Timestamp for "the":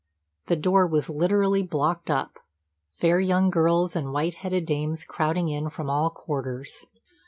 0.47-0.55